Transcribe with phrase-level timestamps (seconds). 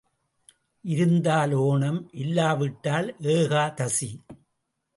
[0.85, 4.11] இருந்தால் ஓணம் இல்லா விட்டால் ஏகாதசி.